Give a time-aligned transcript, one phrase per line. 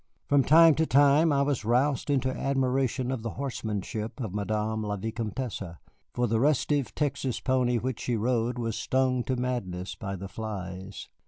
[0.25, 4.95] From time to time I was roused into admiration of the horsemanship of Madame la
[4.95, 5.61] Vicomtesse,
[6.15, 11.07] for the restive Texas pony which she rode was stung to madness by the flies.